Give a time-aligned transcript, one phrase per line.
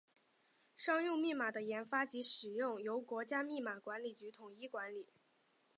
[0.75, 5.05] 商用密码的研发及使用由国家密码管理局统一管理。